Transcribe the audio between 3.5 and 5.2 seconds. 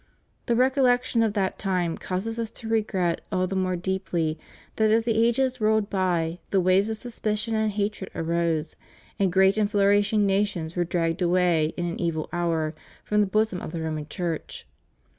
more deeply that as the